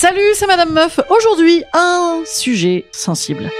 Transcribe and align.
Salut, 0.00 0.32
c'est 0.32 0.46
Madame 0.46 0.72
Meuf. 0.72 0.98
Aujourd'hui, 1.10 1.62
un 1.74 2.22
sujet 2.24 2.86
sensible. 2.90 3.50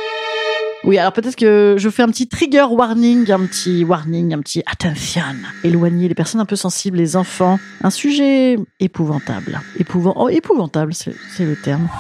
Oui, 0.85 0.97
alors 0.97 1.13
peut-être 1.13 1.37
que 1.37 1.75
je 1.77 1.91
fais 1.91 2.03
un 2.03 2.09
petit 2.09 2.29
trigger 2.29 2.65
warning, 2.71 3.31
un 3.31 3.41
petit 3.41 3.85
warning, 3.85 4.33
un 4.33 4.39
petit 4.39 4.63
attention. 4.65 5.21
Éloigner 5.65 6.09
les 6.09 6.15
personnes 6.15 6.41
un 6.41 6.47
peu 6.47 6.57
sensibles, 6.57 6.97
les 6.97 7.15
enfants. 7.15 7.59
Un 7.83 7.91
sujet 7.91 8.57
épouvantable. 8.81 9.61
Épouvant... 9.79 10.15
Oh, 10.17 10.31
épouvantable, 10.31 10.95
c'est 10.95 11.15
c'est 11.37 11.45
le 11.45 11.57
terme. 11.57 11.91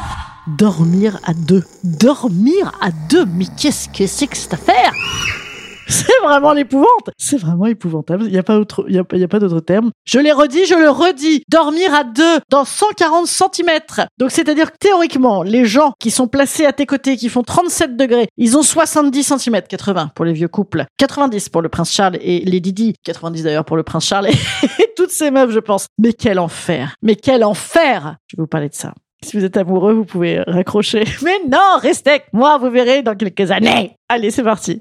Dormir 0.46 1.20
à 1.24 1.34
deux. 1.34 1.64
Dormir 1.84 2.72
à 2.80 2.92
deux 3.10 3.26
Mais 3.26 3.44
qu'est-ce 3.58 3.90
que 3.90 4.06
c'est 4.06 4.26
que 4.26 4.38
cette 4.38 4.54
affaire? 4.54 4.94
c'est 5.92 6.22
vraiment 6.22 6.52
l'épouvante. 6.52 7.10
C'est 7.18 7.36
vraiment 7.38 7.66
épouvantable. 7.66 8.24
Il 8.24 8.32
n'y 8.32 8.38
a 8.38 8.42
pas 8.42 8.58
autre, 8.58 8.84
il 8.88 8.94
y 8.94 8.98
a, 8.98 9.04
pas- 9.28 9.38
d'autre 9.40 9.60
terme. 9.60 9.90
Je 10.04 10.18
l'ai 10.18 10.32
redit, 10.32 10.64
je 10.66 10.74
le 10.74 10.90
redis. 10.90 11.42
Dormir 11.48 11.94
à 11.94 12.04
deux 12.04 12.38
dans 12.48 12.64
140 12.64 13.26
cm. 13.26 13.68
Donc, 14.18 14.30
c'est-à-dire 14.30 14.72
que 14.72 14.76
théoriquement, 14.78 15.42
les 15.42 15.64
gens 15.64 15.92
qui 15.98 16.10
sont 16.10 16.28
placés 16.28 16.64
à 16.64 16.72
tes 16.72 16.86
côtés, 16.86 17.16
qui 17.16 17.28
font 17.28 17.42
37 17.42 17.96
degrés, 17.96 18.28
ils 18.36 18.56
ont 18.56 18.62
70 18.62 19.22
cm, 19.38 19.62
80 19.68 20.12
pour 20.14 20.24
les 20.24 20.32
vieux 20.32 20.48
couples, 20.48 20.84
90 20.98 21.48
pour 21.48 21.62
le 21.62 21.68
prince 21.68 21.92
Charles 21.92 22.18
et 22.20 22.40
les 22.44 22.60
Didi, 22.60 22.94
90 23.04 23.42
d'ailleurs 23.42 23.64
pour 23.64 23.76
le 23.76 23.82
prince 23.82 24.06
Charles 24.06 24.28
et 24.28 24.92
toutes 24.96 25.10
ces 25.10 25.30
meufs, 25.30 25.50
je 25.50 25.58
pense. 25.60 25.86
Mais 25.98 26.12
quel 26.12 26.38
enfer. 26.38 26.94
Mais 27.02 27.16
quel 27.16 27.42
enfer. 27.44 28.16
Je 28.28 28.36
vais 28.36 28.42
vous 28.42 28.46
parler 28.46 28.68
de 28.68 28.74
ça. 28.74 28.92
Si 29.22 29.36
vous 29.36 29.44
êtes 29.44 29.56
amoureux, 29.56 29.92
vous 29.92 30.04
pouvez 30.04 30.40
raccrocher. 30.46 31.04
Mais 31.22 31.40
non, 31.46 31.76
restez 31.78 32.22
moi, 32.32 32.56
vous 32.56 32.70
verrez 32.70 33.02
dans 33.02 33.14
quelques 33.14 33.50
années. 33.50 33.96
Allez, 34.08 34.30
c'est 34.30 34.42
parti. 34.42 34.80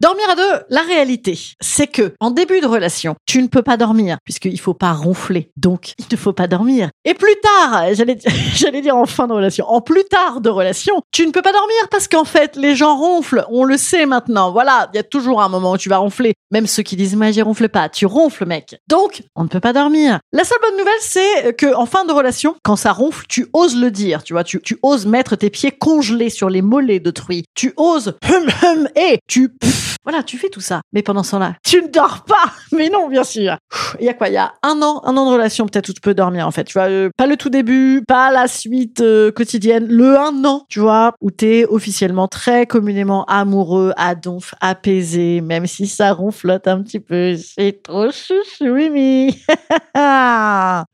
Dormir 0.00 0.24
à 0.30 0.34
deux, 0.34 0.64
la 0.68 0.82
réalité, 0.82 1.38
c'est 1.60 1.86
que 1.86 2.12
en 2.20 2.30
début 2.30 2.60
de 2.60 2.66
relation, 2.66 3.14
tu 3.24 3.42
ne 3.42 3.48
peux 3.48 3.62
pas 3.62 3.76
dormir 3.76 4.18
puisqu'il 4.24 4.60
faut 4.60 4.74
pas 4.74 4.92
ronfler. 4.92 5.50
Donc, 5.56 5.94
il 5.98 6.06
ne 6.12 6.16
faut 6.16 6.32
pas 6.34 6.46
dormir. 6.48 6.90
Et 7.04 7.14
plus 7.14 7.34
tard, 7.42 7.84
j'allais 7.94 8.80
dire 8.82 8.96
en 8.96 9.06
fin 9.06 9.26
de 9.26 9.32
relation, 9.32 9.66
en 9.66 9.80
plus 9.80 10.04
tard 10.04 10.40
de 10.40 10.50
relation, 10.50 11.00
tu 11.12 11.26
ne 11.26 11.32
peux 11.32 11.42
pas 11.42 11.52
dormir 11.52 11.88
parce 11.90 12.08
qu'en 12.08 12.24
fait, 12.24 12.56
les 12.56 12.76
gens 12.76 12.96
ronflent. 12.96 13.46
On 13.50 13.64
le 13.64 13.76
sait 13.76 14.06
maintenant. 14.06 14.52
Voilà, 14.52 14.90
il 14.92 14.96
y 14.96 15.00
a 15.00 15.02
toujours 15.02 15.40
un 15.42 15.48
moment 15.48 15.72
où 15.72 15.78
tu 15.78 15.88
vas 15.88 15.98
ronfler. 15.98 16.34
Même 16.50 16.66
ceux 16.66 16.82
qui 16.82 16.96
disent, 16.96 17.16
moi, 17.16 17.30
j'y 17.30 17.42
ronfle 17.42 17.68
pas. 17.68 17.88
Tu 17.88 18.06
ronfles, 18.06 18.44
mec. 18.46 18.76
Donc, 18.88 19.22
on 19.34 19.44
ne 19.44 19.48
peut 19.48 19.60
pas 19.60 19.72
dormir. 19.72 20.20
La 20.32 20.44
seule 20.44 20.58
bonne 20.60 20.76
nouvelle, 20.76 20.92
c'est 21.00 21.56
que 21.56 21.74
en 21.74 21.86
fin 21.86 22.04
de 22.04 22.12
relation, 22.12 22.54
quand 22.62 22.76
ça 22.76 22.92
ronfle, 22.92 23.24
tu 23.28 23.46
oses 23.52 23.76
le 23.76 23.90
dire. 23.90 24.22
Tu 24.22 24.32
vois, 24.32 24.44
tu, 24.44 24.60
tu 24.60 24.78
oses 24.82 25.06
mettre 25.06 25.36
tes 25.36 25.50
pieds 25.50 25.70
congelés 25.70 26.30
sur 26.30 26.50
les 26.50 26.62
mollets 26.62 27.00
d'autrui. 27.00 27.44
Tu 27.54 27.72
oses 27.76 28.14
hum 28.28 28.46
hum 28.62 28.88
et 28.96 29.18
tu 29.26 29.48
pff, 29.48 29.85
voilà, 30.06 30.22
tu 30.22 30.38
fais 30.38 30.48
tout 30.48 30.60
ça. 30.60 30.82
Mais 30.92 31.02
pendant 31.02 31.24
ce 31.24 31.32
temps-là, 31.32 31.56
tu 31.64 31.82
ne 31.82 31.88
dors 31.88 32.24
pas. 32.24 32.52
Mais 32.72 32.88
non, 32.88 33.08
bien 33.08 33.24
sûr. 33.24 33.56
Il 33.98 34.06
y 34.06 34.08
a 34.08 34.14
quoi? 34.14 34.28
Il 34.28 34.34
y 34.34 34.38
a 34.38 34.52
un 34.62 34.80
an, 34.80 35.02
un 35.04 35.16
an 35.16 35.26
de 35.26 35.32
relation 35.32 35.66
peut-être 35.66 35.88
où 35.88 35.92
tu 35.92 36.00
peux 36.00 36.14
dormir 36.14 36.46
en 36.46 36.52
fait. 36.52 36.62
Tu 36.64 36.74
vois, 36.74 36.88
euh, 36.88 37.10
pas 37.16 37.26
le 37.26 37.36
tout 37.36 37.50
début, 37.50 38.02
pas 38.06 38.30
la 38.30 38.46
suite 38.46 39.00
euh, 39.00 39.32
quotidienne, 39.32 39.86
le 39.88 40.16
un 40.16 40.44
an, 40.44 40.64
tu 40.68 40.78
vois, 40.78 41.12
où 41.20 41.32
t'es 41.32 41.66
officiellement 41.68 42.28
très 42.28 42.66
communément 42.66 43.24
amoureux, 43.24 43.92
à 43.96 44.14
donf, 44.14 44.54
apaisé, 44.60 45.40
même 45.40 45.66
si 45.66 45.88
ça 45.88 46.12
ronflote 46.12 46.68
un 46.68 46.82
petit 46.82 47.00
peu. 47.00 47.34
C'est 47.36 47.82
trop 47.82 48.10
chouchou, 48.12 48.74
Mimi. 48.74 49.42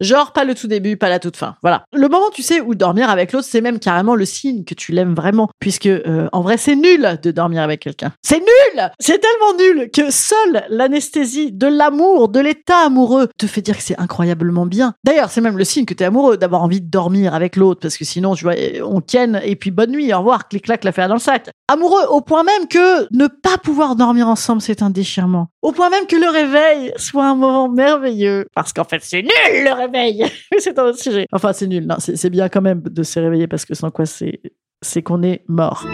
Genre 0.00 0.32
pas 0.32 0.44
le 0.44 0.54
tout 0.54 0.68
début, 0.68 0.96
pas 0.96 1.10
la 1.10 1.18
toute 1.18 1.36
fin. 1.36 1.56
Voilà. 1.62 1.84
Le 1.92 2.08
moment, 2.08 2.30
tu 2.32 2.42
sais, 2.42 2.62
où 2.62 2.74
dormir 2.74 3.10
avec 3.10 3.32
l'autre, 3.32 3.46
c'est 3.48 3.60
même 3.60 3.78
carrément 3.78 4.14
le 4.14 4.24
signe 4.24 4.64
que 4.64 4.74
tu 4.74 4.92
l'aimes 4.92 5.14
vraiment, 5.14 5.50
puisque 5.58 5.86
euh, 5.86 6.28
en 6.32 6.40
vrai, 6.40 6.56
c'est 6.56 6.76
nul 6.76 7.18
de 7.22 7.30
dormir 7.30 7.62
avec 7.62 7.80
quelqu'un. 7.80 8.12
C'est 8.22 8.40
nul. 8.40 8.90
C'est 9.04 9.18
tellement 9.18 9.58
nul 9.58 9.90
que 9.90 10.12
seule 10.12 10.62
l'anesthésie 10.68 11.50
de 11.50 11.66
l'amour, 11.66 12.28
de 12.28 12.38
l'état 12.38 12.86
amoureux, 12.86 13.26
te 13.36 13.48
fait 13.48 13.60
dire 13.60 13.76
que 13.76 13.82
c'est 13.82 13.98
incroyablement 13.98 14.64
bien. 14.64 14.94
D'ailleurs, 15.02 15.30
c'est 15.30 15.40
même 15.40 15.58
le 15.58 15.64
signe 15.64 15.86
que 15.86 15.92
t'es 15.92 16.04
amoureux 16.04 16.36
d'avoir 16.36 16.62
envie 16.62 16.80
de 16.80 16.88
dormir 16.88 17.34
avec 17.34 17.56
l'autre, 17.56 17.80
parce 17.80 17.96
que 17.96 18.04
sinon, 18.04 18.36
tu 18.36 18.44
vois, 18.44 18.54
on 18.84 19.00
ken 19.00 19.40
et 19.42 19.56
puis 19.56 19.72
bonne 19.72 19.90
nuit, 19.90 20.14
au 20.14 20.18
revoir, 20.18 20.46
clic-clac, 20.46 20.84
l'affaire 20.84 21.08
dans 21.08 21.14
le 21.14 21.20
sac. 21.20 21.50
Amoureux 21.66 22.04
au 22.10 22.20
point 22.20 22.44
même 22.44 22.68
que 22.68 23.12
ne 23.12 23.26
pas 23.26 23.58
pouvoir 23.58 23.96
dormir 23.96 24.28
ensemble, 24.28 24.62
c'est 24.62 24.82
un 24.82 24.90
déchirement. 24.90 25.48
Au 25.62 25.72
point 25.72 25.90
même 25.90 26.06
que 26.06 26.14
le 26.14 26.28
réveil 26.30 26.92
soit 26.94 27.26
un 27.26 27.34
moment 27.34 27.68
merveilleux. 27.68 28.46
Parce 28.54 28.72
qu'en 28.72 28.84
fait, 28.84 29.00
c'est 29.02 29.22
nul 29.22 29.64
le 29.64 29.72
réveil. 29.72 30.24
C'est 30.58 30.78
un 30.78 30.84
autre 30.84 31.00
sujet. 31.00 31.26
Enfin, 31.32 31.52
c'est 31.52 31.66
nul. 31.66 31.88
Non, 31.88 31.96
c'est 31.98 32.30
bien 32.30 32.48
quand 32.48 32.62
même 32.62 32.82
de 32.82 33.02
se 33.02 33.18
réveiller 33.18 33.48
parce 33.48 33.64
que 33.64 33.74
sans 33.74 33.90
quoi 33.90 34.06
c'est 34.06 34.40
c'est 34.80 35.02
qu'on 35.02 35.24
est 35.24 35.42
mort. 35.48 35.84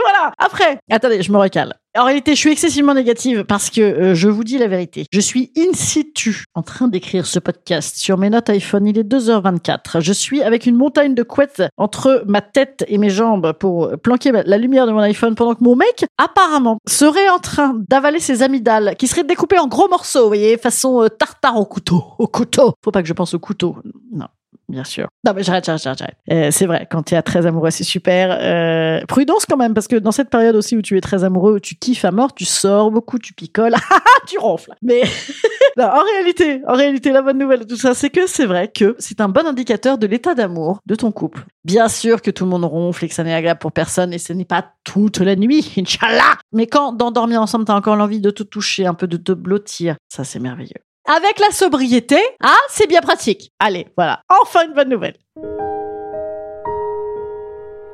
voilà. 0.04 0.32
Après, 0.38 0.78
attendez, 0.90 1.22
je 1.22 1.32
me 1.32 1.38
recale. 1.38 1.74
En 1.98 2.04
réalité, 2.04 2.36
je 2.36 2.38
suis 2.38 2.52
excessivement 2.52 2.94
négative 2.94 3.44
parce 3.44 3.68
que 3.68 3.80
euh, 3.80 4.14
je 4.14 4.28
vous 4.28 4.44
dis 4.44 4.58
la 4.58 4.68
vérité. 4.68 5.06
Je 5.12 5.20
suis 5.20 5.52
in 5.56 5.72
situ 5.72 6.44
en 6.54 6.62
train 6.62 6.86
d'écrire 6.86 7.26
ce 7.26 7.40
podcast 7.40 7.96
sur 7.96 8.16
mes 8.16 8.30
notes 8.30 8.48
iPhone. 8.48 8.86
Il 8.86 8.96
est 8.96 9.02
2h24. 9.02 10.00
Je 10.00 10.12
suis 10.12 10.40
avec 10.40 10.66
une 10.66 10.76
montagne 10.76 11.16
de 11.16 11.24
couettes 11.24 11.64
entre 11.76 12.22
ma 12.28 12.42
tête 12.42 12.84
et 12.86 12.96
mes 12.96 13.10
jambes 13.10 13.52
pour 13.58 13.90
planquer 14.04 14.30
la 14.30 14.56
lumière 14.56 14.86
de 14.86 14.92
mon 14.92 15.00
iPhone 15.00 15.34
pendant 15.34 15.54
que 15.56 15.64
mon 15.64 15.74
mec, 15.74 16.04
apparemment, 16.16 16.78
serait 16.88 17.28
en 17.28 17.40
train 17.40 17.74
d'avaler 17.88 18.20
ses 18.20 18.44
amygdales 18.44 18.94
qui 18.96 19.08
seraient 19.08 19.24
découpées 19.24 19.58
en 19.58 19.66
gros 19.66 19.88
morceaux, 19.88 20.22
vous 20.22 20.28
voyez, 20.28 20.58
façon 20.58 21.02
euh, 21.02 21.08
tartare 21.08 21.56
au 21.56 21.64
couteau. 21.64 22.04
Au 22.18 22.28
couteau. 22.28 22.74
Faut 22.84 22.92
pas 22.92 23.02
que 23.02 23.08
je 23.08 23.14
pense 23.14 23.34
au 23.34 23.40
couteau. 23.40 23.76
Non. 24.12 24.28
Bien 24.70 24.84
sûr. 24.84 25.08
Non, 25.26 25.32
mais 25.34 25.42
j'arrête, 25.42 25.64
j'arrête, 25.64 25.82
j'arrête. 25.82 26.14
Euh, 26.30 26.50
c'est 26.52 26.66
vrai, 26.66 26.86
quand 26.88 27.02
tu 27.02 27.14
es 27.16 27.22
très 27.22 27.44
amoureux, 27.44 27.70
c'est 27.70 27.84
super. 27.84 28.38
Euh, 28.40 29.04
prudence 29.06 29.44
quand 29.44 29.56
même, 29.56 29.74
parce 29.74 29.88
que 29.88 29.96
dans 29.96 30.12
cette 30.12 30.30
période 30.30 30.54
aussi 30.54 30.76
où 30.76 30.82
tu 30.82 30.96
es 30.96 31.00
très 31.00 31.24
amoureux, 31.24 31.54
où 31.54 31.60
tu 31.60 31.74
kiffes 31.74 32.04
à 32.04 32.12
mort, 32.12 32.34
tu 32.34 32.44
sors 32.44 32.92
beaucoup, 32.92 33.18
tu 33.18 33.34
picoles, 33.34 33.74
tu 34.28 34.38
ronfles. 34.38 34.72
Mais 34.80 35.02
en 35.78 36.04
réalité, 36.04 36.62
en 36.68 36.74
réalité, 36.74 37.10
la 37.10 37.22
bonne 37.22 37.38
nouvelle 37.38 37.60
de 37.60 37.64
tout 37.64 37.76
ça, 37.76 37.94
c'est 37.94 38.10
que 38.10 38.28
c'est 38.28 38.46
vrai 38.46 38.68
que 38.68 38.94
c'est 39.00 39.20
un 39.20 39.28
bon 39.28 39.44
indicateur 39.44 39.98
de 39.98 40.06
l'état 40.06 40.36
d'amour 40.36 40.78
de 40.86 40.94
ton 40.94 41.10
couple. 41.10 41.44
Bien 41.64 41.88
sûr 41.88 42.22
que 42.22 42.30
tout 42.30 42.44
le 42.44 42.50
monde 42.50 42.64
ronfle 42.64 43.04
et 43.04 43.08
que 43.08 43.14
ça 43.14 43.24
n'est 43.24 43.34
agréable 43.34 43.58
pour 43.58 43.72
personne 43.72 44.12
et 44.12 44.18
ce 44.18 44.32
n'est 44.32 44.44
pas 44.44 44.64
toute 44.84 45.18
la 45.18 45.34
nuit, 45.34 45.72
Inch'Allah. 45.78 46.38
Mais 46.52 46.68
quand 46.68 46.92
dans 46.92 47.10
dormir 47.10 47.42
ensemble, 47.42 47.64
t'as 47.64 47.74
encore 47.74 47.96
l'envie 47.96 48.20
de 48.20 48.30
te 48.30 48.44
toucher, 48.44 48.86
un 48.86 48.94
peu 48.94 49.08
de 49.08 49.16
te 49.16 49.32
blottir, 49.32 49.96
ça 50.08 50.22
c'est 50.22 50.38
merveilleux. 50.38 50.80
Avec 51.12 51.40
la 51.40 51.50
sobriété, 51.50 52.20
ah, 52.40 52.54
c'est 52.68 52.86
bien 52.86 53.00
pratique. 53.00 53.50
Allez, 53.58 53.88
voilà. 53.96 54.22
Enfin 54.28 54.64
une 54.64 54.74
bonne 54.74 54.90
nouvelle. 54.90 55.16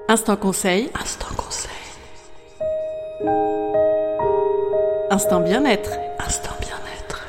Instant 0.06 0.37
conseil. 0.37 0.91
Instant 1.00 1.34
conseil. 1.34 1.71
Instant 5.10 5.41
bien-être. 5.41 5.92
Instant 6.18 6.51
bien-être. 6.60 7.27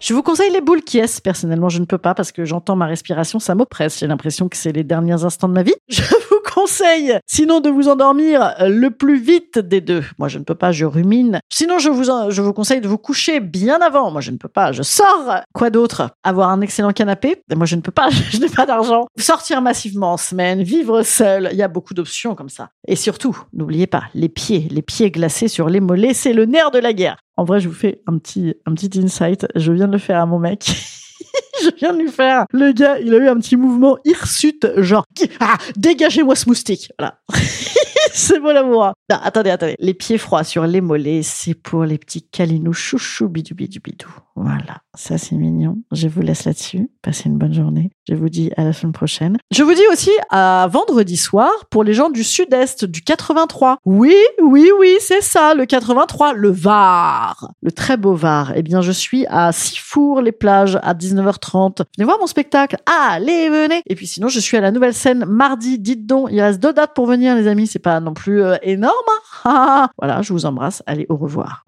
Je 0.00 0.14
vous 0.14 0.22
conseille 0.22 0.50
les 0.52 0.62
boules 0.62 0.82
qui 0.82 0.96
est. 0.96 1.20
Personnellement, 1.20 1.68
je 1.68 1.80
ne 1.80 1.84
peux 1.84 1.98
pas 1.98 2.14
parce 2.14 2.32
que 2.32 2.46
j'entends 2.46 2.74
ma 2.74 2.86
respiration, 2.86 3.38
ça 3.40 3.54
m'oppresse. 3.54 3.98
J'ai 3.98 4.06
l'impression 4.06 4.48
que 4.48 4.56
c'est 4.56 4.72
les 4.72 4.84
derniers 4.84 5.22
instants 5.22 5.50
de 5.50 5.54
ma 5.54 5.64
vie. 5.64 5.74
Je 5.90 6.00
sinon, 7.26 7.60
de 7.60 7.70
vous 7.70 7.88
endormir 7.88 8.54
le 8.60 8.90
plus 8.90 9.18
vite 9.18 9.58
des 9.58 9.80
deux. 9.80 10.04
Moi, 10.18 10.28
je 10.28 10.38
ne 10.38 10.44
peux 10.44 10.54
pas, 10.54 10.72
je 10.72 10.84
rumine. 10.84 11.40
Sinon, 11.50 11.78
je 11.78 11.90
vous, 11.90 12.04
je 12.04 12.42
vous 12.42 12.52
conseille 12.52 12.80
de 12.80 12.88
vous 12.88 12.98
coucher 12.98 13.40
bien 13.40 13.80
avant. 13.80 14.10
Moi, 14.10 14.20
je 14.20 14.30
ne 14.30 14.36
peux 14.36 14.48
pas, 14.48 14.72
je 14.72 14.82
sors. 14.82 15.40
Quoi 15.54 15.70
d'autre? 15.70 16.10
Avoir 16.22 16.50
un 16.50 16.60
excellent 16.60 16.92
canapé? 16.92 17.42
Moi, 17.54 17.66
je 17.66 17.76
ne 17.76 17.80
peux 17.80 17.92
pas, 17.92 18.08
je 18.30 18.38
n'ai 18.38 18.48
pas 18.48 18.66
d'argent. 18.66 19.06
Sortir 19.18 19.60
massivement 19.62 20.12
en 20.12 20.16
semaine, 20.16 20.62
vivre 20.62 21.02
seul. 21.02 21.48
Il 21.52 21.58
y 21.58 21.62
a 21.62 21.68
beaucoup 21.68 21.94
d'options 21.94 22.34
comme 22.34 22.48
ça. 22.48 22.70
Et 22.86 22.96
surtout, 22.96 23.36
n'oubliez 23.52 23.86
pas, 23.86 24.04
les 24.14 24.28
pieds, 24.28 24.68
les 24.70 24.82
pieds 24.82 25.10
glacés 25.10 25.48
sur 25.48 25.68
les 25.68 25.80
mollets, 25.80 26.14
c'est 26.14 26.32
le 26.32 26.44
nerf 26.44 26.70
de 26.70 26.78
la 26.78 26.92
guerre. 26.92 27.16
En 27.36 27.44
vrai, 27.44 27.60
je 27.60 27.68
vous 27.68 27.74
fais 27.74 28.02
un 28.06 28.18
petit, 28.18 28.54
un 28.66 28.74
petit 28.74 28.98
insight. 28.98 29.46
Je 29.54 29.72
viens 29.72 29.86
de 29.86 29.92
le 29.92 29.98
faire 29.98 30.20
à 30.20 30.26
mon 30.26 30.38
mec. 30.38 30.70
je 31.62 31.70
viens 31.76 31.92
de 31.92 31.98
lui 32.02 32.10
faire. 32.10 32.44
Le 32.52 32.72
gars, 32.72 32.98
il 32.98 33.14
a 33.14 33.18
eu 33.18 33.28
un 33.28 33.36
petit 33.36 33.56
mouvement 33.56 33.98
hirsute, 34.04 34.66
genre, 34.78 35.04
ah, 35.40 35.56
dégagez-moi 35.76 36.34
ce 36.34 36.48
moustique. 36.48 36.90
Voilà. 36.98 37.18
c'est 38.12 38.40
bon 38.40 38.52
l'amour. 38.52 38.84
hein. 38.86 38.94
Non, 39.10 39.16
attendez, 39.22 39.50
attendez. 39.50 39.76
Les 39.78 39.94
pieds 39.94 40.18
froids 40.18 40.44
sur 40.44 40.66
les 40.66 40.80
mollets, 40.80 41.22
c'est 41.22 41.54
pour 41.54 41.84
les 41.84 41.98
petits 41.98 42.22
câlinous 42.22 42.72
chouchou 42.72 43.28
bidou 43.28 43.54
bidou 43.54 43.80
bidou. 43.82 44.08
Voilà, 44.40 44.78
ça 44.94 45.18
c'est 45.18 45.34
mignon. 45.34 45.78
Je 45.90 46.06
vous 46.06 46.20
laisse 46.20 46.44
là-dessus. 46.44 46.88
Passez 47.02 47.28
une 47.28 47.38
bonne 47.38 47.52
journée. 47.52 47.90
Je 48.08 48.14
vous 48.14 48.28
dis 48.28 48.50
à 48.56 48.62
la 48.62 48.72
semaine 48.72 48.92
prochaine. 48.92 49.36
Je 49.50 49.64
vous 49.64 49.74
dis 49.74 49.82
aussi 49.92 50.12
à 50.30 50.68
vendredi 50.70 51.16
soir 51.16 51.50
pour 51.70 51.82
les 51.82 51.92
gens 51.92 52.08
du 52.08 52.22
sud-est, 52.22 52.84
du 52.84 53.02
83. 53.02 53.78
Oui, 53.84 54.14
oui, 54.40 54.70
oui, 54.78 54.94
c'est 55.00 55.22
ça, 55.22 55.54
le 55.54 55.66
83, 55.66 56.34
le 56.34 56.50
Var. 56.50 57.50
Le 57.62 57.72
très 57.72 57.96
beau 57.96 58.14
Var. 58.14 58.52
Eh 58.54 58.62
bien, 58.62 58.80
je 58.80 58.92
suis 58.92 59.26
à 59.28 59.50
Sifour-les-Plages 59.50 60.78
à 60.82 60.94
19h30. 60.94 61.82
Venez 61.96 62.04
voir 62.04 62.18
mon 62.20 62.26
spectacle. 62.28 62.76
Allez, 62.86 63.48
venez. 63.50 63.82
Et 63.86 63.94
puis 63.96 64.06
sinon, 64.06 64.28
je 64.28 64.38
suis 64.38 64.56
à 64.56 64.60
la 64.60 64.70
nouvelle 64.70 64.94
scène 64.94 65.24
mardi. 65.26 65.78
Dites 65.80 66.06
donc, 66.06 66.28
il 66.30 66.40
reste 66.40 66.60
deux 66.62 66.72
dates 66.72 66.94
pour 66.94 67.06
venir, 67.06 67.34
les 67.34 67.48
amis. 67.48 67.66
C'est 67.66 67.78
pas 67.80 67.98
non 68.00 68.14
plus 68.14 68.42
euh, 68.42 68.56
énorme. 68.62 68.94
hein. 69.44 69.88
voilà, 69.98 70.22
je 70.22 70.32
vous 70.32 70.46
embrasse. 70.46 70.82
Allez, 70.86 71.06
au 71.08 71.16
revoir. 71.16 71.64